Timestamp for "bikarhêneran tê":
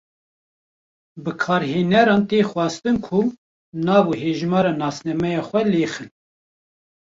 1.23-2.39